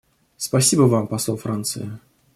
Спасибо 0.37 0.87
Вам, 0.87 1.05
посол 1.07 1.37
Франции. 1.37 1.99